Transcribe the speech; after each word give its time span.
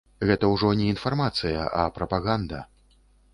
Гэта 0.27 0.45
ўжо 0.53 0.71
не 0.79 0.87
інфармацыя, 0.93 1.67
а 1.83 1.85
прапаганда. 1.99 2.65